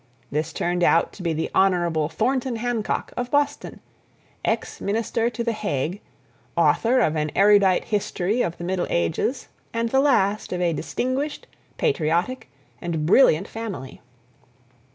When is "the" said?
1.31-1.51, 5.43-5.51, 8.57-8.63, 9.89-9.99